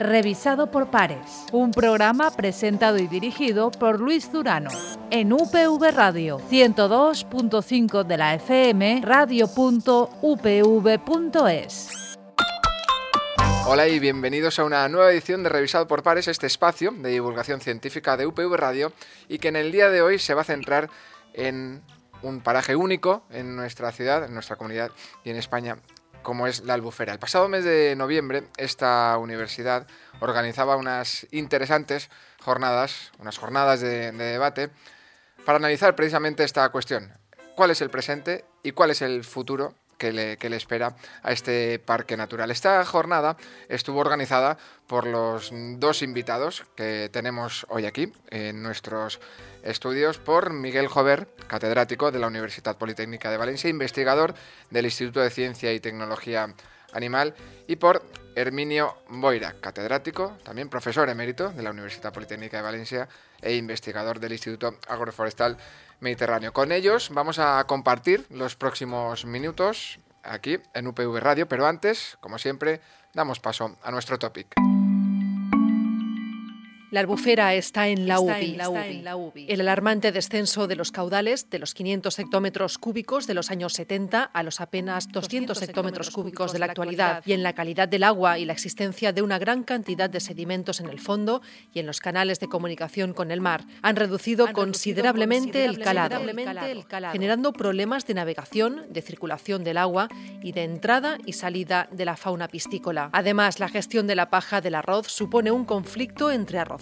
[0.00, 1.44] revisado por pares.
[1.52, 4.70] Un programa presentado y dirigido por Luis Durano.
[5.10, 9.90] En UPV Radio 102.5 de la FM, radio.upv.es.
[13.66, 17.60] Hola y bienvenidos a una nueva edición de Revisado por Pares, este espacio de divulgación
[17.60, 18.92] científica de UPV Radio
[19.28, 20.88] y que en el día de hoy se va a centrar
[21.34, 21.82] en
[22.22, 24.90] un paraje único en nuestra ciudad, en nuestra comunidad
[25.24, 25.76] y en España,
[26.22, 27.12] como es la Albufera.
[27.12, 29.86] El pasado mes de noviembre, esta universidad
[30.20, 32.10] organizaba unas interesantes
[32.42, 34.70] jornadas, unas jornadas de, debate,
[35.44, 37.12] para analizar precisamente esta cuestión.
[37.56, 41.30] ¿Cuál es el presente y cuál es el futuro que le, que le, espera a
[41.30, 42.50] este parque natural.
[42.50, 43.36] Esta jornada
[43.68, 49.20] estuvo organizada por los dos invitados que tenemos hoy aquí en nuestros
[49.62, 54.34] estudios por Miguel Jover, catedrático de la Universidad Politécnica de Valencia, investigador
[54.70, 56.54] del Instituto de Ciencia y Tecnología
[56.92, 57.34] Animal,
[57.66, 58.02] y por
[58.34, 63.08] Herminio Boira, catedrático, también profesor emérito de la Universidad Politécnica de Valencia
[63.42, 65.56] e investigador del Instituto Agroforestal
[66.00, 66.52] Mediterráneo.
[66.52, 72.38] Con ellos vamos a compartir los próximos minutos aquí en UPV Radio, pero antes, como
[72.38, 72.80] siempre,
[73.14, 74.79] damos paso a nuestro topic.
[76.90, 79.46] La albufera está en la, UBI.
[79.46, 84.24] El alarmante descenso de los caudales de los 500 hectómetros cúbicos de los años 70
[84.24, 88.40] a los apenas 200 hectómetros cúbicos de la actualidad y en la calidad del agua
[88.40, 92.00] y la existencia de una gran cantidad de sedimentos en el fondo y en los
[92.00, 96.20] canales de comunicación con el mar han reducido considerablemente el calado,
[97.12, 100.08] generando problemas de navegación, de circulación del agua
[100.42, 103.10] y de entrada y salida de la fauna piscícola.
[103.12, 106.79] Además, la gestión de la paja del arroz supone un conflicto entre arroz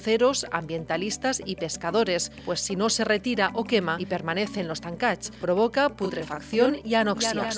[0.50, 5.30] ambientalistas y pescadores, pues si no se retira o quema y permanece en los tancats,
[5.40, 7.50] provoca putrefacción y anoxia,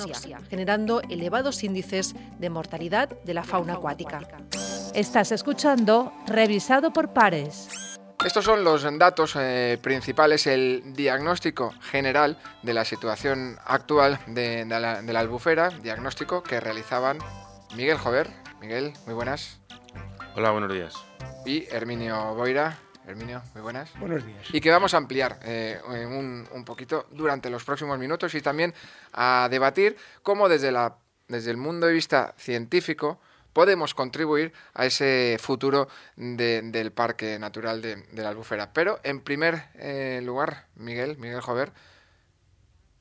[0.49, 4.21] generando elevados índices de mortalidad de la fauna acuática.
[4.93, 7.69] Estás escuchando Revisado por Pares.
[8.25, 15.01] Estos son los datos eh, principales, el diagnóstico general de la situación actual de, la,
[15.01, 17.17] de la albufera, diagnóstico que realizaban
[17.75, 18.29] Miguel Jover.
[18.59, 19.59] Miguel, muy buenas.
[20.35, 21.11] Hola, buenos días
[21.45, 22.77] y Herminio Boira.
[23.07, 23.91] Herminio, muy buenas.
[23.99, 24.45] Buenos días.
[24.53, 28.73] Y que vamos a ampliar eh, un, un, poquito durante los próximos minutos y también
[29.13, 33.19] a debatir cómo desde, la, desde el mundo de vista científico
[33.53, 38.71] podemos contribuir a ese futuro del Parque Natural de, la Albufera.
[38.71, 41.73] Pero en primer eh, lugar, Miguel, Miguel Jover,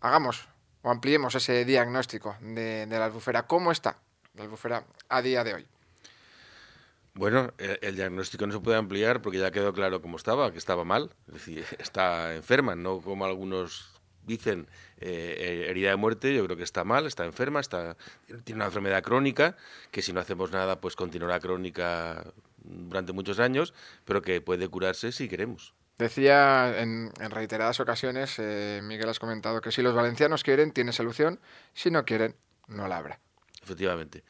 [0.00, 0.48] hagamos
[0.82, 3.47] o ampliemos ese diagnóstico de, de la Albufera.
[3.47, 3.98] ¿Cómo está
[4.34, 5.69] la Albufera a día de hoy?
[7.15, 10.84] Bueno, el, diagnóstico no se puede ampliar porque ya quedó claro cómo estaba, que estaba
[10.84, 16.56] mal, es decir, está enferma, no como algunos dicen eh, herida de muerte, yo creo
[16.56, 17.97] que está mal, está enferma, está,
[18.44, 19.56] tiene una enfermedad crónica,
[19.91, 22.32] que si no hacemos nada, pues continuará crónica
[22.62, 25.75] durante muchos años, pero que puede curarse si queremos.
[25.98, 31.41] Decía en, reiteradas ocasiones, eh, Miguel, has comentado que si los valencianos quieren, tiene solución,
[31.75, 32.37] si no quieren,
[32.69, 33.21] no la habrá.
[33.62, 34.22] Efectivamente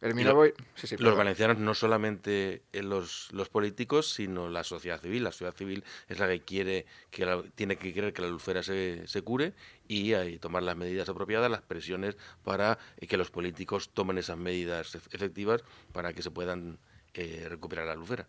[0.00, 5.24] los valencianos, no solamente los, los, políticos, sino la sociedad civil.
[5.24, 9.06] La sociedad civil es la que quiere que tiene que querer que la lucera se,
[9.06, 9.54] se cure
[9.88, 15.62] y, tomar las medidas apropiadas, las presiones para que los políticos tomen esas medidas efectivas
[15.92, 16.78] para que se puedan
[17.14, 18.26] eh, recuperar la lucera.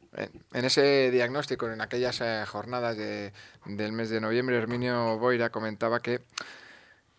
[0.54, 3.34] En ese diagnóstico, en aquellas eh, jornadas de,
[3.66, 6.22] del mes de noviembre, Herminio Boira comentaba que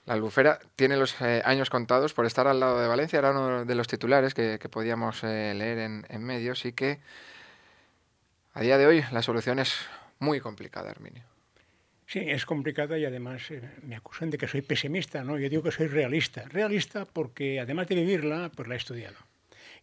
[0.06, 3.64] la albufera tiene los eh, años contados por estar al lado de Valencia, era uno
[3.64, 7.00] de los titulares que, podíamos eh, leer en, medios y que
[8.54, 9.74] a día de hoy la solución es
[10.20, 11.24] muy complicada, Herminio.
[12.06, 15.38] Sí, es complicada y además eh, me acusan de que soy pesimista, ¿no?
[15.38, 16.44] Yo digo que soy realista.
[16.48, 19.16] Realista porque además de vivirla, pues la he estudiado.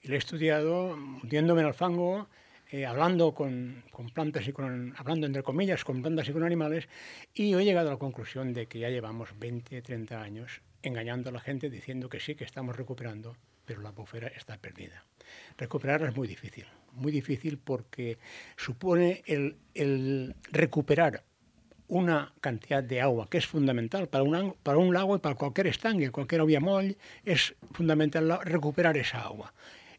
[0.01, 2.29] Y la he estudiado hundiéndome en el fango,
[2.73, 3.83] eh, hablando con,
[4.15, 6.89] plantas y con, hablando entre comillas, con plantas y con animales,
[7.31, 11.33] y he llegado a la conclusión de que ya llevamos 20, 30 años engañando a
[11.33, 15.05] la gente diciendo que sí, que estamos recuperando, pero la bufera está perdida.
[15.55, 18.17] Recuperarla es muy difícil, muy difícil porque
[18.57, 21.23] supone el, recuperar
[21.87, 25.67] una cantidad de agua que es fundamental para un, para un lago y para cualquier
[25.67, 29.53] estanque, cualquier moll, es fundamental recuperar esa agua.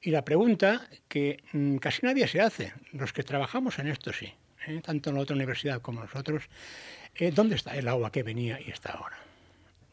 [0.04, 4.30] Y la pregunta que mm, casi nadie se hace, los que trabajamos en esto sí,
[4.66, 4.82] ¿eh?
[4.84, 6.42] tanto en la otra universidad como nosotros,
[7.14, 9.16] eh, ¿dónde está el agua que venía y está ahora?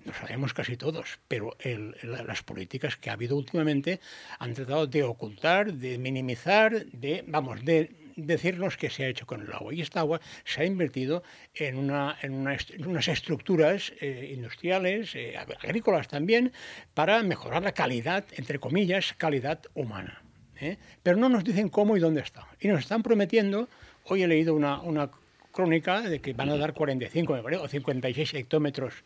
[0.04, 1.56] Lo sabemos casi todos, pero
[2.04, 4.02] las políticas que ha habido últimamente
[4.38, 7.96] han tratado de ocultar, de minimizar, de, vamos, de
[8.26, 9.74] decirnos qué se ha hecho con el agua.
[9.74, 11.24] Y esta agua se ha invertido
[11.54, 16.52] en, una, en, unas estructuras eh, industriales, eh, agrícolas también,
[16.94, 20.22] para mejorar la calidad, entre comillas, calidad humana.
[20.62, 20.78] ¿eh?
[21.04, 22.48] pero no nos dicen cómo y dónde está.
[22.60, 23.68] Y nos están prometiendo,
[24.06, 25.10] hoy he leído una, una
[25.52, 29.04] crónica de que van a dar 45 o 56 hectómetros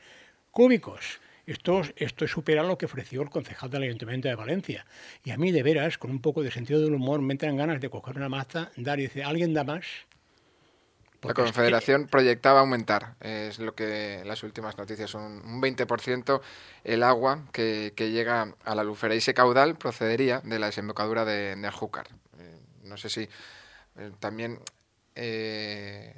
[0.51, 1.19] cúbicos.
[1.45, 4.85] Esto, esto supera lo que ofreció el concejal del Ayuntamiento de Valencia.
[5.23, 7.79] Y a mí, de veras, con un poco de sentido del humor, me entran ganas
[7.79, 9.85] de coger una maza, dar y decir, ¿alguien da más?
[11.27, 16.41] la Confederación proyectaba aumentar, es lo que las últimas noticias son un 20%
[16.83, 21.55] el agua que, llega a la lufera y ese caudal procedería de la desembocadura de,
[21.55, 22.07] de Ajúcar.
[22.39, 24.59] Eh, no sé si eh, también
[25.15, 26.13] eh,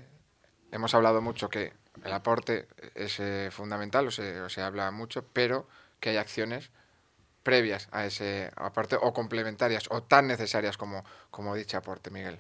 [0.72, 3.22] hemos hablado mucho que el aporte es
[3.54, 5.68] fundamental, o se, se habla mucho, pero
[6.00, 6.70] que hay acciones
[7.44, 12.40] previas a ese aporte o complementarias o tan necesarias como, como dicho aporte, Miguel.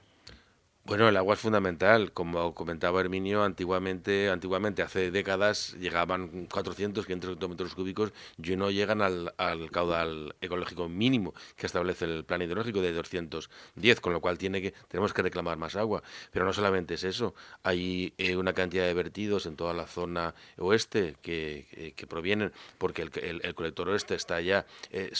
[0.88, 2.14] Bueno, el agua es fundamental.
[2.14, 9.02] Como comentaba Herminio, antiguamente, antiguamente hace décadas, llegaban 400, 500 hectómetros cúbicos y no llegan
[9.02, 9.34] al,
[9.70, 14.74] caudal ecológico mínimo que establece el plan hidrológico de 210, con lo cual tiene que,
[14.88, 16.04] tenemos que reclamar más agua.
[16.32, 20.36] Pero no solamente es eso, hay eh, una cantidad de vertidos en toda la zona
[20.58, 25.12] oeste que, que, provienen porque el, el, colector oeste está ya eh,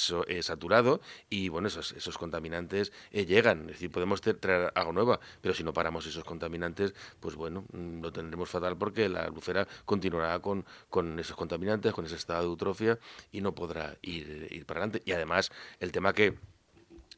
[0.42, 3.64] saturado y bueno, esos, esos contaminantes eh, llegan.
[3.64, 8.02] Es decir, podemos traer agua nueva, pero si no paramos esos contaminantes, pues bueno, mm,
[8.02, 12.48] lo tendremos fatal porque la lucera continuará con, con esos contaminantes, con ese estado de
[12.48, 13.00] eutrofia
[13.32, 15.02] y no podrá ir, ir para adelante.
[15.06, 16.36] Y además, el tema que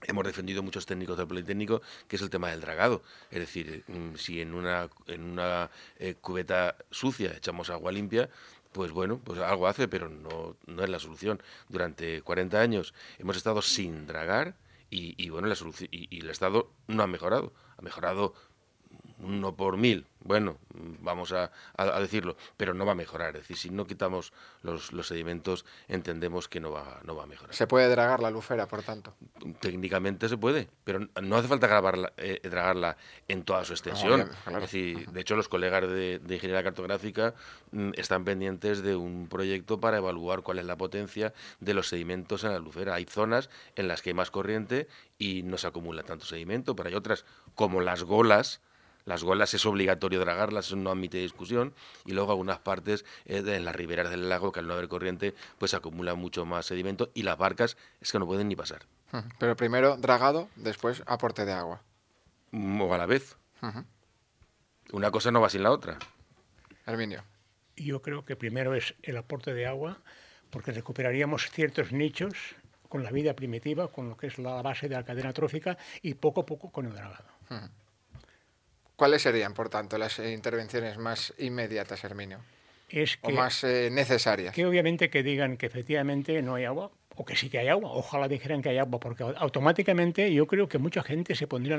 [0.08, 3.04] hemos defendido muchos técnicos del Politécnico, que es el tema del dragado.
[3.32, 8.30] Es decir, mm, si en una, en una eh, cubeta sucia echamos agua limpia,
[8.72, 11.42] pues bueno, pues algo hace, pero no, no es la solución.
[11.68, 14.56] Durante 40 años hemos estado sin dragar
[14.92, 18.34] y, bueno, la solución, y, el Estado no ha mejorado, ha mejorado
[19.20, 20.58] uno por mil, bueno,
[21.02, 21.52] vamos a,
[22.00, 23.36] decirlo, pero no va a mejorar.
[23.36, 24.34] Es decir, si no quitamos
[24.64, 27.56] los, sedimentos, entendemos que no va, no va a mejorar.
[27.56, 29.14] ¿Se puede dragar la lufera, por tanto?
[29.60, 34.30] Técnicamente se puede, pero no hace falta grabarla, eh, dragarla en toda su extensión.
[34.48, 37.34] Es decir, de hecho, los colegas de, ingeniería cartográfica
[37.72, 42.44] mm, están pendientes de un proyecto para evaluar cuál es la potencia de los sedimentos
[42.44, 42.96] en la lufera.
[42.96, 44.88] Hay zonas en las que hay más corriente
[45.18, 47.26] y no se acumula tanto sedimento, pero hay otras,
[47.56, 48.62] como las golas,
[49.10, 51.74] las golas es obligatorio dragarlas, eso no admite discusión.
[52.06, 55.34] Y luego algunas partes eh, en las riberas del lago, que al no haber corriente,
[55.58, 58.84] pues acumula mucho más sedimento y las barcas es que no pueden ni pasar.
[59.40, 61.82] Pero primero dragado, después aporte de agua.
[62.52, 63.36] Mm, o a la vez.
[64.92, 65.98] Una cosa no va sin la otra.
[66.86, 67.24] Herminio.
[67.76, 69.98] Yo creo que primero es el aporte de agua,
[70.52, 72.36] porque recuperaríamos ciertos nichos
[72.88, 76.14] con la vida primitiva, con lo que es la base de la cadena trófica, y
[76.14, 77.26] poco a poco con el dragado.
[79.00, 82.40] ¿Cuáles serían, por tanto, las eh, intervenciones más inmediatas, Herminio?
[82.90, 84.54] Es o más eh, necesarias.
[84.54, 87.92] Que obviamente que digan que efectivamente no hay agua, o que sí que hay agua.
[87.94, 91.78] Ojalá dijeran que hay agua, porque automáticamente yo creo que mucha gente se pondría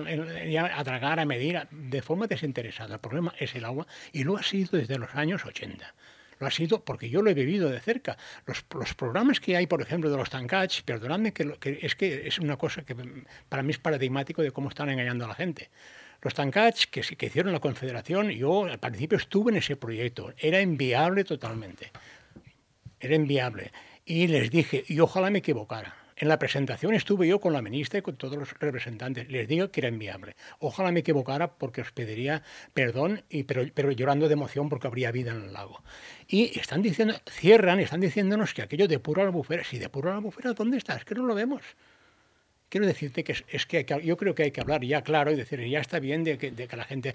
[0.75, 2.95] a tragar, a medir de forma desinteresada.
[2.95, 5.95] El problema es el agua y lo ha sido desde los años 80
[6.39, 8.17] lo ha sido porque yo lo he vivido de cerca.
[8.47, 12.27] Los, los programas que hay, por ejemplo, de los tancats, perdonadme, que, que, es que
[12.27, 12.97] es una cosa que
[13.51, 15.69] para mí es paradigmático de cómo están engañando a la gente.
[16.23, 21.25] Los tancats que, hicieron la Confederación, yo al principio estuve en ese proyecto, era inviable
[21.25, 21.91] totalmente.
[22.99, 23.73] Era inviable.
[24.05, 25.97] Y les dije, y ojalá me equivocara.
[26.17, 29.31] En la presentación estuve yo con la ministra y con todos los representantes.
[29.31, 30.37] Les digo que era inviable.
[30.59, 32.43] Ojalá me equivocara porque os pediría
[32.75, 35.83] perdón, y, pero, pero llorando de emoción porque habría vida en el lago.
[36.29, 39.65] Y están diciendo, cierran están diciéndonos que aquello depura la bufera.
[39.65, 40.97] Si depura la bufera, ¿dónde está?
[40.97, 41.62] Es que no lo vemos.
[42.71, 45.61] Quiero decirte que es, que, yo creo que hay que hablar ya claro y decir,
[45.69, 47.15] ya está bien de que, la gente...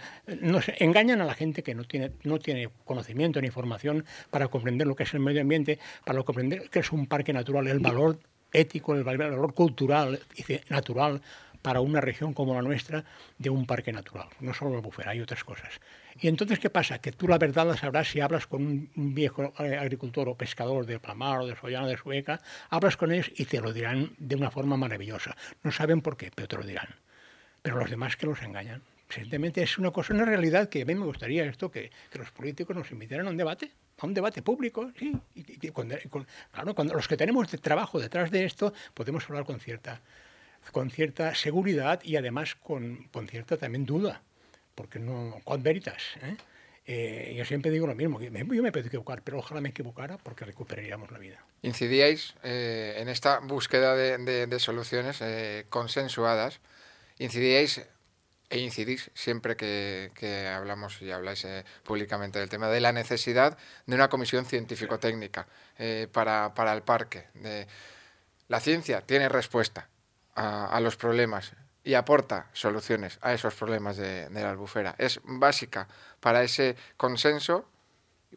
[0.80, 4.98] Engañan a la gente que no tiene, no tiene conocimiento ni información para comprender lo
[4.98, 8.20] que es el medio ambiente, para comprender que es un parque natural, el valor
[8.52, 10.20] ético, el valor cultural
[10.70, 11.22] natural
[11.66, 13.04] para una región como la nuestra
[13.40, 14.28] de un parque natural.
[14.40, 15.82] No solo la bufera, hay otras cosas.
[16.22, 17.00] Y entonces, ¿qué pasa?
[17.00, 18.62] Que tú la verdad la sabrás si hablas con
[18.96, 23.12] un viejo eh, agricultor o pescador de Plamar o de Sollana de Sueca, hablas con
[23.12, 25.36] ellos y te lo dirán de una forma maravillosa.
[25.64, 26.88] No saben por qué, pero te lo dirán.
[27.64, 28.84] Pero los demás que los engañan.
[29.10, 32.76] Evidentemente es una cosa, una realidad que a mí me gustaría esto, que, los políticos
[32.76, 35.18] nos invitaran a un debate, a un debate público, sí.
[35.34, 40.00] Y, claro, cuando los que tenemos de trabajo detrás de esto podemos hablar con cierta
[40.72, 44.22] con cierta seguridad y además con, con cierta también duda,
[44.76, 46.02] porque no, con veritas.
[46.22, 46.38] ¿eh?
[46.88, 50.46] Eh, yo siempre digo lo mismo, yo me puedo equivocar, pero ojalá me equivocara porque
[50.46, 51.44] recuperaríamos la vida.
[51.64, 55.24] Incidíais eh, en esta búsqueda de, de, soluciones
[55.70, 56.60] consensuadas,
[57.18, 57.82] incidíais
[58.52, 61.48] e incidís siempre que, que hablamos y habláis
[61.84, 63.58] públicamente del tema de la necesidad
[63.88, 65.48] de una comisión científico-técnica
[66.12, 67.26] para, para el parque.
[67.34, 67.66] De,
[68.48, 69.90] la ciencia tiene respuesta,
[70.36, 74.96] a, los problemas y aporta soluciones a esos problemas de, de la albufera.
[74.98, 75.88] Es básica
[76.20, 77.70] para ese consenso,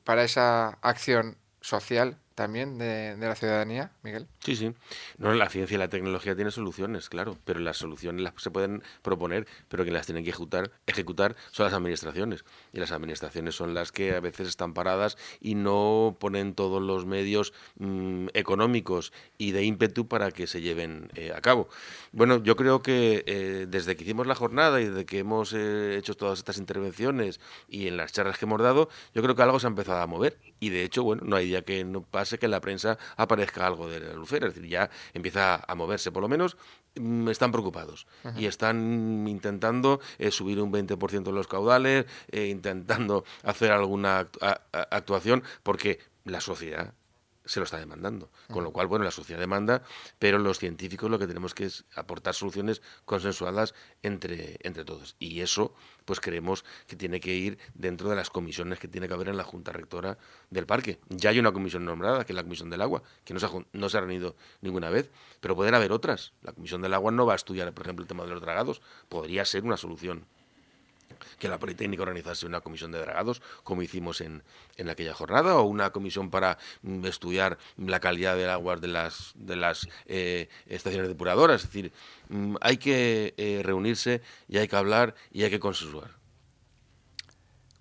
[0.04, 4.28] para esa acción social también de, la ciudadanía, Miguel?
[4.38, 4.72] Sí, sí.
[5.18, 8.84] No, la ciencia y la tecnología tienen soluciones, claro, pero las soluciones las se pueden
[9.02, 12.44] proponer, pero que las tienen que ejecutar, ejecutar son las administraciones.
[12.72, 17.06] Y las administraciones son las que a veces están paradas y no ponen todos los
[17.06, 21.68] medios mm, económicos y de ímpetu para que se lleven eh, a cabo.
[22.12, 25.96] Bueno, yo creo que eh, desde que hicimos la jornada y desde que hemos eh,
[25.96, 29.58] hecho todas estas intervenciones y en las charlas que hemos dado, yo creo que algo
[29.58, 30.38] se ha empezado a mover.
[30.60, 33.66] Y de hecho, bueno, no hay día que no pase que en la prensa aparezca
[33.66, 36.56] algo de la lucera, es decir, ya empieza a moverse, por lo menos
[36.96, 38.06] mm, están preocupados
[38.36, 44.28] y están intentando eh, subir un 20% los caudales, eh, intentando hacer alguna
[44.90, 46.92] actuación, porque la sociedad
[47.48, 48.30] se lo está demandando.
[48.52, 49.82] Con lo cual, bueno, la sociedad demanda,
[50.18, 55.16] pero los científicos lo que tenemos que es aportar soluciones consensuadas entre, entre todos.
[55.18, 55.74] Y eso,
[56.04, 59.36] pues creemos que tiene que ir dentro de las comisiones que tiene que haber en
[59.36, 60.18] la Junta Rectora
[60.50, 61.00] del Parque.
[61.08, 63.50] Ya hay una comisión nombrada, que es la Comisión del Agua, que no se ha,
[63.72, 66.34] no se ha reunido ninguna vez, pero pueden haber otras.
[66.42, 68.82] La Comisión del Agua no va a estudiar, por ejemplo, el tema de los dragados.
[69.08, 70.26] Podría ser una solución
[71.38, 74.42] que la Politécnica organizase una comisión de dragados, como hicimos en,
[74.76, 79.32] en aquella jornada, o una comisión para mm, estudiar la calidad del agua de las,
[79.34, 81.62] de las eh, estaciones depuradoras.
[81.64, 81.92] Es decir,
[82.28, 86.10] mm, hay que eh, reunirse y hay que hablar y hay que consensuar.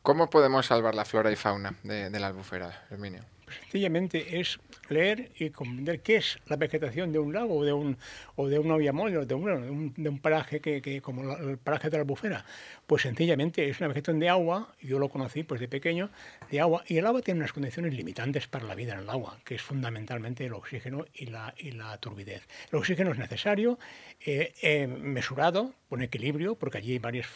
[0.02, 3.24] ¿Cómo podemos salvar la flora y fauna de, de la albufera, Herminio?
[3.48, 7.98] Sencillamente es leer y comprender qué es la vegetación de un lago o de un
[8.36, 11.98] o de una o de un, de un paraje que, que como el paraje de
[11.98, 12.46] la albufera.
[12.86, 16.10] Pues sencillamente es una vegetación de agua yo lo conocí pues de pequeño
[16.50, 19.40] de agua y el agua tiene unas condiciones limitantes para la vida en el agua
[19.44, 22.48] que es fundamentalmente el oxígeno y la y la turbidez.
[22.72, 23.80] El oxígeno es necesario
[24.26, 27.28] eh, eh, mesurado con equilibrio porque allí hay varias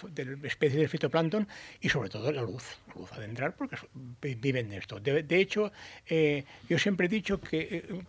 [0.44, 1.48] especies de fitoplancton
[1.80, 3.78] y sobre todo la luz la luz a entrar porque
[4.22, 5.72] viven de esto de, de hecho
[6.08, 8.04] eh, yo siempre he dicho que eh,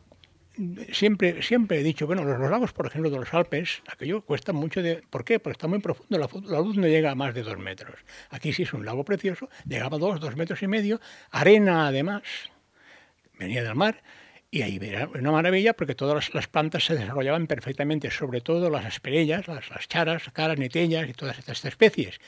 [0.92, 4.82] siempre, siempre he dicho, bueno, los, lagos, por ejemplo, de los Alpes, aquello cuesta mucho
[4.82, 5.02] de...
[5.08, 5.38] ¿Por qué?
[5.38, 7.96] Porque está muy profundo, la, luz no llega a más de dos metros.
[8.30, 12.22] Aquí sí es un lago precioso, llegaba a dos, dos metros y medio, arena además,
[13.38, 14.02] venía del mar,
[14.50, 18.84] y ahí era una maravilla porque todas las, plantas se desarrollaban perfectamente, sobre todo las
[18.84, 22.20] asperellas, las, las charas, caras, netellas y todas estas especies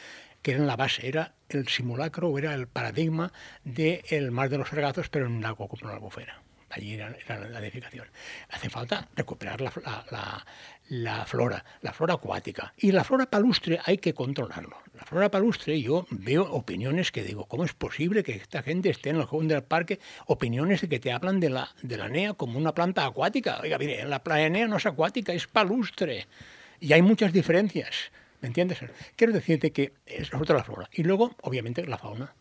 [0.45, 3.33] que eran la base, era el simulacro o era el paradigma
[3.65, 6.43] del mar de los regazos, pero en un lago como la albufera.
[6.69, 7.17] Allí era,
[7.49, 8.07] la edificación.
[8.51, 12.75] Hace falta recuperar la, flora, la flora acuática.
[12.77, 14.77] Y la flora palustre hay que controlarlo.
[14.93, 19.11] La flora palustre, yo veo opiniones que digo, ¿cómo es posible que esta gente esté
[19.11, 19.99] en el jardín del parque?
[20.27, 23.61] Opiniones de que te hablan de la, de la NEA como una planta acuática.
[23.63, 24.21] Oiga, mire, la
[24.51, 26.27] NEA no es acuática, es palustre.
[26.81, 28.11] Y hay muchas diferencias.
[28.45, 28.79] ¿Me entiendes?
[29.17, 30.87] Quiero decirte que es otra la flora.
[30.93, 32.35] Y luego, obviamente, la fauna.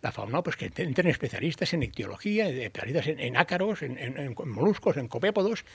[0.00, 5.66] La fauna, pues que entren especialistas en ictiología, especialistas en, ácaros, en, moluscos, en copépodos,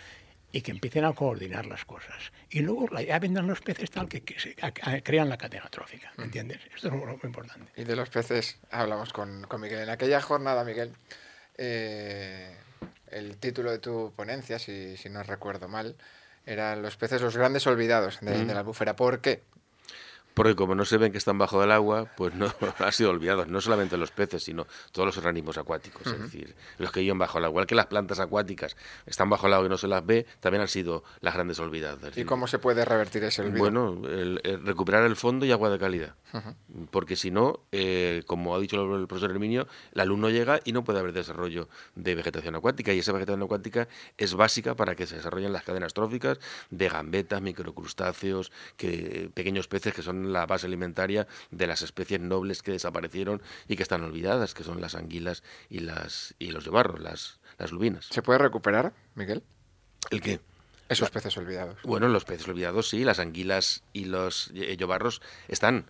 [0.52, 2.32] y que empiecen a coordinar las cosas.
[2.50, 4.56] Y luego ya vendrán los peces tal que, se,
[5.04, 6.26] crean la cadena trófica, ¿me mm.
[6.26, 6.62] entiendes?
[6.76, 7.72] Esto es muy, importante.
[7.80, 9.82] Y de los peces hablamos con, Miguel.
[9.82, 10.94] En aquella jornada, Miguel,
[11.60, 12.58] eh,
[13.12, 15.96] el título de tu ponencia, si, no recuerdo mal,
[16.48, 18.96] eran los peces los grandes olvidados de, de la búfera.
[18.96, 19.44] ¿Por qué?
[20.36, 23.48] Porque como no se ven que están bajo el agua, pues no han sido olvidados,
[23.48, 27.40] no solamente los peces, sino todos los organismos acuáticos, es decir, los que viven bajo
[27.40, 28.76] el agua, igual que las plantas acuáticas
[29.06, 32.18] están bajo el agua y no se las ve, también han sido las grandes olvidadas.
[32.18, 33.60] ¿Y cómo se puede revertir ese olvido?
[33.60, 34.02] Bueno,
[34.64, 36.16] recuperar el fondo y agua de calidad,
[36.92, 40.74] porque si no, eh, como ha dicho el profesor Herminio, la luz no llega y
[40.74, 43.88] no puede haber desarrollo de vegetación acuática, y esa vegetación acuática
[44.18, 46.40] es básica para que se desarrollen las cadenas tróficas
[46.72, 52.62] de gambetas, microcrustáceos, que, pequeños peces que son la base alimentaria de las especies nobles
[52.62, 56.72] que desaparecieron y que están olvidadas, que son las anguilas y, las, y los de
[56.72, 58.08] barro, las, las lubinas.
[58.10, 59.44] ¿Se puede recuperar, Miguel?
[60.12, 60.40] ¿El qué?
[60.88, 61.78] Esos peces olvidados.
[61.84, 65.86] Bueno, los peces olvidados sí, las anguilas y los yobarros están.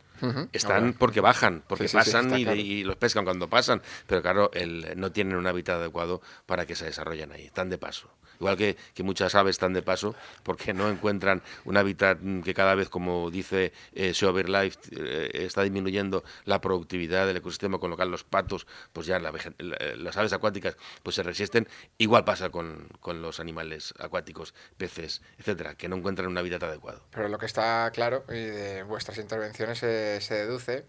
[0.52, 5.36] Están porque bajan, porque pasan y, los pescan cuando pasan, pero claro, el, no tienen
[5.36, 8.10] un hábitat adecuado para que se desarrollen ahí, están de paso.
[8.40, 12.90] Igual que, muchas aves están de paso porque no encuentran un hábitat que cada vez,
[12.90, 14.14] como dice eh,
[14.48, 19.20] Life, eh, está disminuyendo la productividad del ecosistema, con lo cual los patos, pues ya
[19.20, 21.68] las aves acuáticas, pues se resisten.
[21.98, 27.04] Igual pasa con, los animales acuáticos, peces, etcétera, que no encuentran un hábitat adecuado.
[27.12, 29.82] Pero lo que está claro, y de vuestras intervenciones
[30.20, 30.86] se, deduce,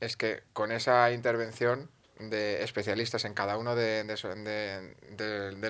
[0.00, 1.88] es que con esa intervención
[2.18, 4.04] de especialistas en cada uno de,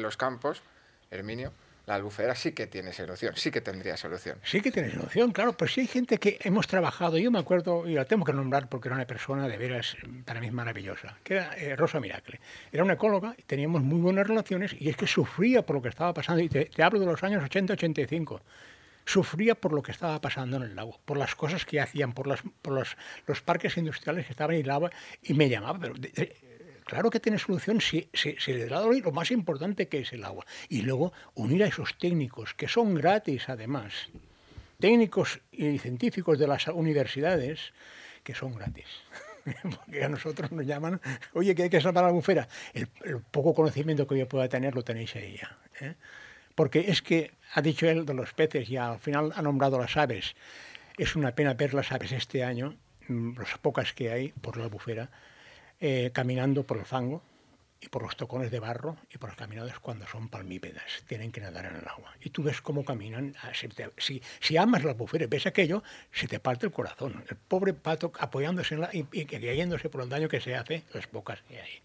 [0.00, 0.62] los campos,
[1.10, 1.52] Herminio,
[1.86, 4.38] la albufera sí que tiene solución, sí que tendría solución.
[4.44, 7.88] Sí que tiene solución, claro, pues sí hay gente que hemos trabajado, yo me acuerdo,
[7.88, 11.34] y la tengo que nombrar porque era una persona de veras para mí maravillosa, que
[11.34, 12.40] era eh, Rosa Miracle.
[12.70, 15.88] Era una ecóloga y teníamos muy buenas relaciones y es que sufría por lo que
[15.88, 18.40] estaba pasando, y te, hablo de los años 80-85
[19.04, 22.26] sufría por lo que estaba pasando en el lago, por las cosas que hacían, por,
[22.26, 24.90] las, por los, los, parques industriales que estaban en el agua,
[25.22, 25.94] y me llamaba, pero
[26.84, 30.44] claro que tiene solución si, se le da lo más importante que es el agua.
[30.68, 34.10] Y luego unir a esos técnicos, que son gratis además,
[34.78, 37.72] técnicos y científicos de las universidades,
[38.22, 38.86] que son gratis.
[39.62, 41.00] Porque a nosotros nos llaman,
[41.32, 42.48] oye, que hay que salvar la bufera.
[42.74, 42.88] El,
[43.30, 45.40] poco conocimiento que yo pueda tener lo tenéis ahí.
[45.80, 45.94] ¿eh?
[46.54, 49.96] Porque es que ha dicho él de los peces y al final ha nombrado las
[49.96, 50.34] aves.
[50.96, 52.76] Es una pena ver las aves este año,
[53.08, 55.10] mm, las pocas que hay por la bufera,
[55.80, 57.22] eh, caminando por el fango
[57.80, 61.40] y por los tocones de barro y por los caminados cuando son palmípedas, tienen que
[61.40, 62.14] nadar en el agua.
[62.20, 63.52] Y tú ves cómo caminan, ah,
[63.98, 65.82] si, amas las buferas, ves aquello,
[66.12, 67.24] se te parte el corazón.
[67.28, 70.84] El pobre pato apoyándose en la, y, y cayéndose por el daño que se hace,
[70.94, 71.82] las pocas que hay.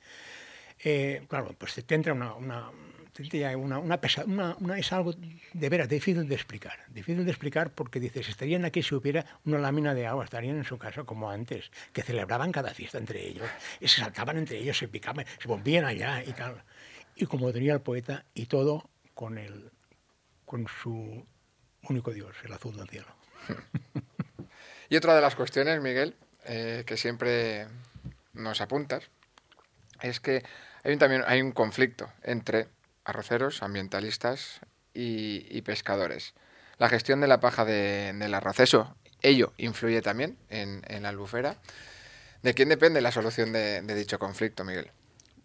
[0.84, 2.72] Eh, claro, pues te entra una
[3.20, 5.14] es algo
[5.54, 6.86] de veras difícil de explicar.
[6.90, 10.64] Difícil de explicar porque dices, estarían aquí si hubiera una lámina de agua, estarían en
[10.64, 13.48] su casa como antes, que celebraban cada fiesta entre ellos,
[13.80, 16.64] se saltaban entre ellos, se picaban, se volvían allá y tal.
[17.16, 19.72] Y como tenía el poeta, y todo con, el,
[20.46, 21.26] con su
[21.90, 23.08] único Dios, el azul del cielo.
[24.90, 27.68] y otra de las cuestiones, Miguel, eh, que siempre
[28.34, 29.10] nos apuntas,
[30.02, 30.44] es que
[30.84, 32.68] hay también hay un conflicto entre
[33.08, 34.60] arroceros, ambientalistas
[34.94, 36.34] y, pescadores.
[36.78, 41.58] La gestión de la paja del arroz, eso, ello influye también en, la albufera.
[42.44, 44.92] ¿De quién depende la solución de, dicho conflicto, Miguel?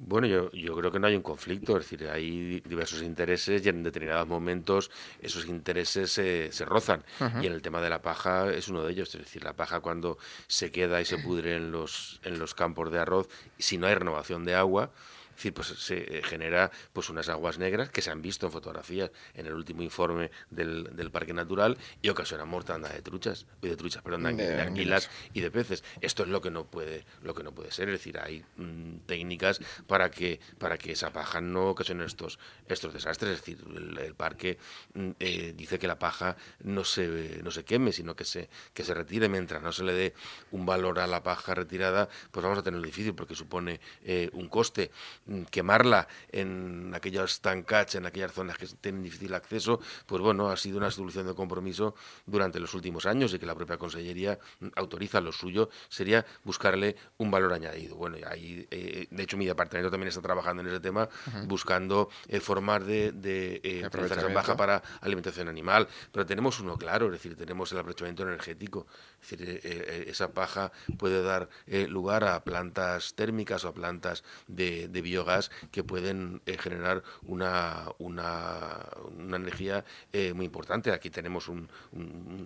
[0.04, 3.68] Bueno, yo, yo, creo que no hay un conflicto, es decir, hay diversos intereses y
[3.68, 4.90] en determinados momentos
[5.20, 7.04] esos intereses se, rozan.
[7.40, 9.78] Y en el tema de la paja es uno de ellos, es decir, la paja
[9.78, 13.86] cuando se queda y se pudre en los, en los campos de arroz, si no
[13.86, 14.90] hay renovación de agua,
[15.32, 18.52] es decir, pues se eh, genera pues unas aguas negras que se han visto en
[18.52, 23.76] fotografías en el último informe del, del Parque Natural y ocasiona mortandad de truchas, de
[23.76, 25.82] truchas, perdón, de, anguilas y de peces.
[26.00, 27.88] Esto es lo que no puede, lo que no puede ser.
[27.88, 32.92] Es decir, hay mm, técnicas para que, para que esa paja no ocasione estos, estos
[32.92, 33.32] desastres.
[33.32, 33.64] Es decir,
[33.98, 34.58] el, parque
[34.94, 38.84] mm, eh, dice que la paja no se, no se queme, sino que se, que
[38.84, 39.28] se retire.
[39.28, 40.14] Mientras no se le dé
[40.50, 44.48] un valor a la paja retirada, pues vamos a tenerlo difícil porque supone eh, un
[44.48, 44.90] coste.
[45.24, 50.56] Mm, quemarla en aquellos tancats, en aquellas zonas que tienen difícil acceso, pues bueno, ha
[50.56, 51.94] sido una solución de compromiso
[52.26, 56.96] durante los últimos años y que la propia Consellería mm, autoriza lo suyo, sería buscarle
[57.18, 57.94] un valor añadido.
[57.94, 61.08] Bueno, ahí, eh, de hecho, mi departamento también está trabajando en ese tema,
[61.46, 63.88] buscando eh, formar de, de eh,
[64.34, 68.86] baja para alimentación animal, pero tenemos uno claro, es decir, tenemos el aprovechamiento energético,
[69.22, 69.60] es decir,
[70.08, 71.48] esa paja puede dar
[71.88, 77.84] lugar a plantas térmicas o a plantas de, de biogás que pueden eh, generar una,
[77.98, 78.80] una,
[79.18, 80.90] una energía eh, muy importante.
[80.90, 81.68] Aquí tenemos un,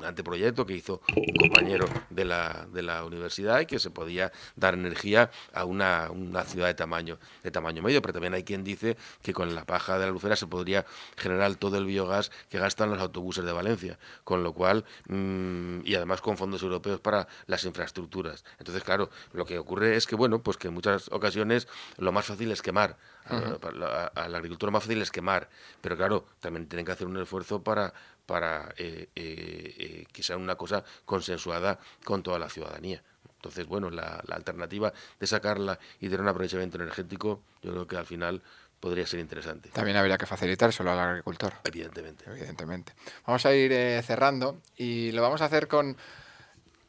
[0.05, 4.75] anteproyecto que hizo un compañero de la, de la universidad y que se podía dar
[4.75, 8.97] energía a una, una ciudad de tamaño, de tamaño medio, pero también hay quien dice
[9.23, 10.85] que con la paja de la lucera se podría
[11.17, 15.95] generar todo el biogás que gastan los autobuses de Valencia, con lo cual, mm, y
[15.95, 18.45] además con fondos europeos para las infraestructuras.
[18.59, 22.27] Entonces, claro, lo que ocurre es que, bueno, pues que en muchas ocasiones lo más
[22.27, 22.97] fácil es quemar.
[23.25, 25.49] a, la, agricultura más fácil es quemar,
[25.81, 27.93] pero claro, también tienen que hacer un esfuerzo para,
[28.25, 33.03] para eh, eh, eh, que sea una cosa consensuada con toda la ciudadanía.
[33.37, 38.07] Entonces, bueno, la, alternativa de sacarla y tener un aprovechamiento energético, yo creo que al
[38.07, 38.43] final
[38.81, 39.71] podría ser interesante.
[39.71, 41.55] También habría que facilitárselo al agricultor.
[41.65, 42.25] Evidentemente.
[42.27, 42.93] Evidentemente.
[43.27, 45.97] Vamos a ir cerrando y lo vamos a hacer con,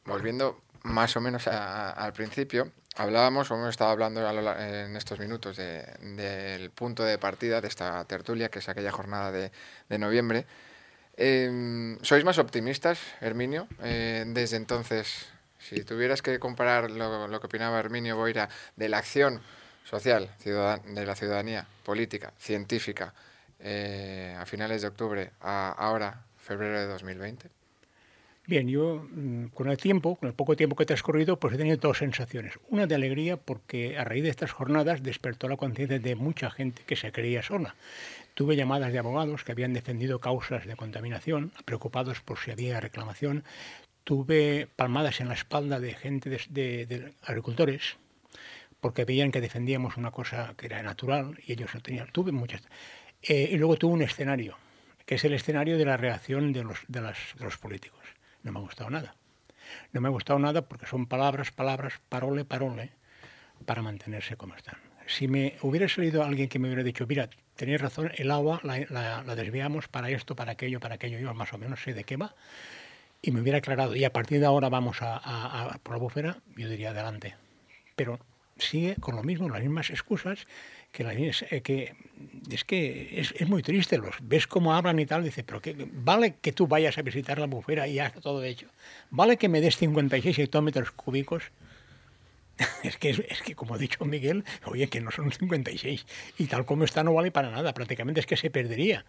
[0.05, 4.27] volviendo más o menos al principio, Hablábamos, o hemos estado hablando
[4.59, 9.97] en estos minutos del punto de partida de esta tertulia, que es aquella jornada de,
[9.99, 10.47] noviembre.
[11.15, 13.67] Em, ¿Sois más optimistas, Herminio?
[13.83, 15.27] Eh, desde entonces,
[15.59, 19.41] si tuvieras que comparar lo, que opinaba Herminio Boira de la acción
[19.83, 23.13] social de la ciudadanía, política, científica,
[23.59, 27.56] eh, a finales de octubre a ahora, febrero de 2020.
[28.47, 31.57] Bien, yo mm, con el tiempo, con el poco tiempo que he transcurrido, pues he
[31.57, 32.53] tenido dos sensaciones.
[32.69, 36.81] Una de alegría porque a raíz de estas jornadas despertó la conciencia de mucha gente
[36.85, 37.75] que se creía sola.
[38.35, 43.43] Tuve llamadas de abogados que habían defendido causas de contaminación, preocupados por si había reclamación.
[44.05, 47.97] Tuve palmadas en la espalda de gente, de, agricultores,
[48.79, 52.09] porque veían que defendíamos una cosa que era natural y ellos no tenían.
[52.13, 52.61] Tuve muchas.
[53.23, 54.57] Eh, y luego tuve un escenario
[55.05, 57.01] que es el escenario de la reacción de los, de,
[57.39, 58.16] los políticos.
[58.47, 59.13] No me ha gustado nada.
[59.91, 62.91] No me ha gustado nada porque son palabras, palabras, parole, parole,
[63.65, 64.77] para mantenerse como están.
[65.05, 69.35] Si me hubiera salido alguien que me hubiera dicho, mira, tenéis razón, el agua la,
[69.35, 72.35] desviamos para esto, para aquello, para aquello, yo más o menos sé de qué va,
[73.21, 76.69] y me hubiera aclarado, y a partir de ahora vamos a, por la bufera, yo
[76.69, 77.35] diría adelante.
[77.97, 78.19] Pero
[78.57, 80.47] sigue con lo mismo, las mismas excusas,
[80.91, 81.93] que, la, eh,
[82.49, 86.35] es que es, muy triste, los ves cómo hablan y tal, dice, pero que vale
[86.41, 88.67] que tú vayas a visitar la bufera y ya está todo hecho,
[89.09, 91.51] vale que me des 56 hectómetros cúbicos,
[92.83, 96.05] es que, es que, como ha dicho Miguel, oye, que no son 56,
[96.37, 99.05] y tal como está no vale para nada, prácticamente es que se perdería.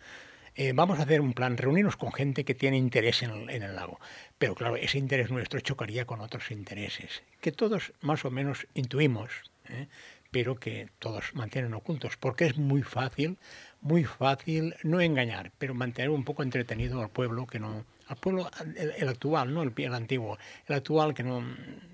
[0.55, 4.01] Eh, vamos a hacer un plan, reunirnos con gente que tiene interés en el, lago.
[4.39, 9.31] Pero claro, ese interés nuestro chocaría con otros intereses, que todos más o menos intuimos,
[9.69, 9.87] ¿eh?
[10.31, 13.39] Pero que todos mantienen ocultos, porque es muy fácil,
[13.81, 18.51] muy fácil no engañar, pero mantener un poco entretenido al pueblo que no, al pueblo
[18.77, 21.43] el, actual, no el, el, antiguo, el actual que no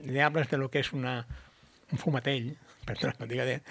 [0.05, 1.27] le hablas de lo que es una
[1.91, 3.63] un fumatell, perdón, diga de,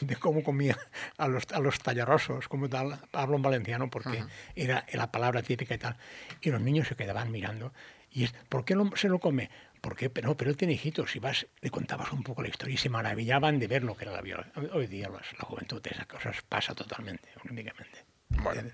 [0.00, 0.78] de, cómo comía
[1.16, 5.74] a los, a los tallarrosos, como tal, hablo en valenciano porque era la palabra típica
[5.74, 5.96] y tal,
[6.40, 7.72] y los niños se quedaban mirando,
[8.12, 9.50] y es, ¿por qué se lo come?
[9.80, 12.78] Porque no, pero él tiene hijitos, y vas, le contabas un poco la historia y
[12.78, 14.62] se maravillaban de ver lo que era la violencia.
[14.72, 18.04] Hoy día la juventud esas cosas pasa totalmente, únicamente.
[18.28, 18.70] Bueno.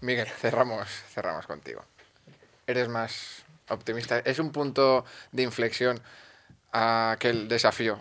[0.00, 1.84] Miguel, cerramos, cerramos contigo.
[2.66, 4.20] Eres más optimista.
[4.20, 6.00] Es un punto de inflexión
[6.72, 8.00] aquel desafío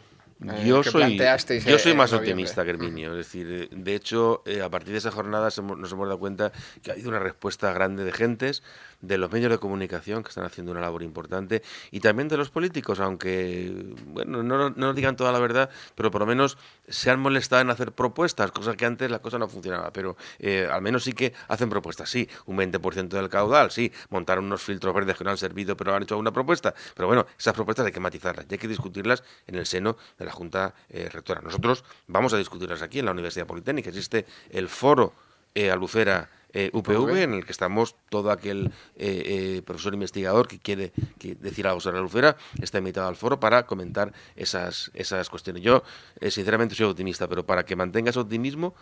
[0.63, 1.19] yo, soy,
[1.65, 3.11] yo soy más optimista que Herminio.
[3.11, 6.91] Es decir, de hecho, eh, a partir de esa jornada nos hemos dado cuenta que
[6.91, 8.63] ha habido una respuesta grande de gentes
[9.01, 12.49] de los medios de comunicación que están haciendo una labor importante y también de los
[12.49, 17.19] políticos, aunque bueno, no, nos digan toda la verdad, pero por lo menos se han
[17.19, 21.03] molestado en hacer propuestas, cosas que antes la cosa no funcionaba, pero eh, al menos
[21.03, 25.23] sí que hacen propuestas, sí, un 20% del caudal, sí, montaron unos filtros verdes que
[25.23, 28.45] no han servido, pero han hecho alguna propuesta, pero bueno, esas propuestas hay que matizarlas
[28.49, 31.41] y hay que discutirlas en el seno de la Junta eh, Rectora.
[31.41, 35.13] Nosotros vamos a discutirlas aquí en la Universidad Politécnica, existe el foro
[35.55, 40.57] eh, Alucera eh, UPV, en el que estamos todo aquel eh, eh, profesor investigador que
[40.57, 40.91] quiere
[41.39, 45.61] decir algo sobre la está invitado al foro para comentar esas, esas cuestiones.
[45.61, 45.83] Yo,
[46.27, 48.73] sinceramente, soy optimista, pero para que mantenga ese optimismo,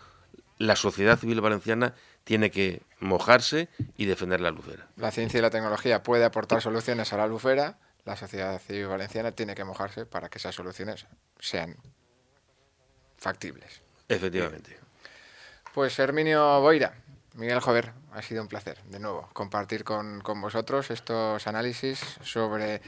[0.59, 4.87] la sociedad civil valenciana tiene que mojarse y defender la lucera.
[4.95, 9.33] La ciencia y la tecnología puede aportar soluciones a la lucera, la sociedad civil valenciana
[9.33, 11.05] tiene que mojarse para que esas soluciones
[11.39, 11.75] sean
[13.17, 13.81] factibles.
[14.07, 14.79] Efectivamente.
[15.73, 16.93] Pues Herminio Boira,
[17.33, 22.81] Miguel Jover, ha sido un placer de nuevo compartir con, vosotros estos análisis sobre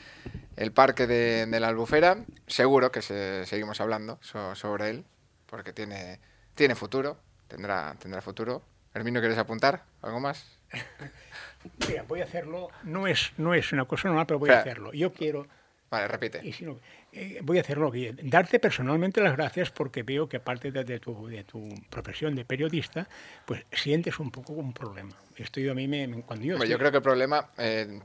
[0.56, 2.24] el parque de, la Albufera.
[2.48, 5.06] Seguro que seguimos hablando sobre él,
[5.48, 6.22] porque tiene,
[6.56, 7.18] tiene futuro,
[7.50, 8.64] tendrá, tendrá futuro.
[8.94, 10.59] Hermino, ¿quieres apuntar algo más?
[11.88, 14.94] Mira, voy a hacerlo, no es, no es una cosa normal, pero voy a hacerlo.
[14.94, 15.48] Yo quiero...
[15.90, 16.40] Vale, repite.
[16.44, 16.80] Y si no,
[17.12, 18.12] eh, voy a hacerlo aquí.
[18.22, 23.08] Darte personalmente las gracias porque veo que aparte de, tu, de tu profesión de periodista,
[23.46, 25.16] pues sientes un poco un problema.
[25.36, 26.64] Esto yo a mí me, cuando yo...
[26.64, 28.00] yo creo que el problema eh,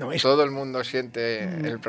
[0.00, 1.64] no, Todo el mundo siente mm.
[1.66, 1.80] el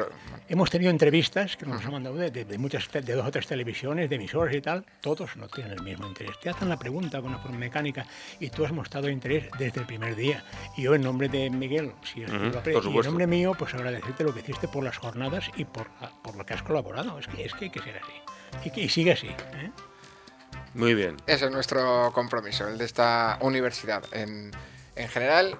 [0.50, 4.17] Hemos tenido entrevistas que nos han mandado de, muchas, de dos o tres televisiones, de
[4.17, 4.86] emisoras y tal.
[5.00, 6.38] Todos no tienen el mismo interés.
[6.41, 8.06] Te hacen la pregunta con una forma mecánica
[8.38, 10.43] y tú has mostrado interés desde el primer día.
[10.76, 14.34] Y yo, en nombre de Miguel, si es y en nombre mío, pues agradecerte lo
[14.34, 15.88] que hiciste por las jornadas y por,
[16.21, 17.17] por lo que has colaborado.
[17.17, 18.69] Es que, es que hay que ser así.
[18.76, 19.28] Y, y sigue así.
[19.28, 19.71] ¿eh?
[20.74, 21.15] Muy bien.
[21.28, 24.52] Ese es nuestro compromiso, el de esta universidad en,
[24.97, 25.56] en general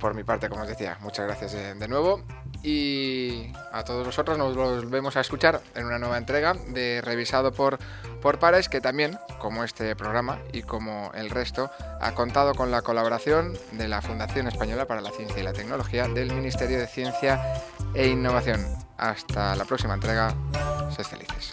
[0.00, 2.22] por mi parte, como os decía, muchas gracias de, nuevo.
[2.62, 7.78] Y a todos vosotros nos volvemos a escuchar en una nueva entrega de Revisado por,
[8.20, 12.82] por Pares, que también, como este programa y como el resto, ha contado con la
[12.82, 17.62] colaboración de la Fundación Española para la Ciencia y la Tecnología del Ministerio de Ciencia
[17.94, 18.66] e Innovación.
[18.98, 20.34] Hasta la próxima entrega.
[20.90, 21.52] Sed felices.